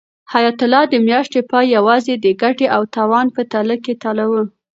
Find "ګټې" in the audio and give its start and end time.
2.41-2.67